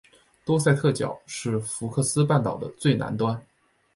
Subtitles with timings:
[0.43, 3.39] 多塞特角是福克斯半岛的最南端。